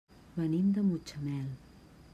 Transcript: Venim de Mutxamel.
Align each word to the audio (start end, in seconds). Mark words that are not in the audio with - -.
Venim 0.37 0.71
de 0.77 0.85
Mutxamel. 0.87 1.49